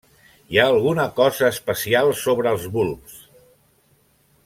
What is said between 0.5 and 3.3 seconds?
Hi ha alguna cosa especial sobre els bulbs.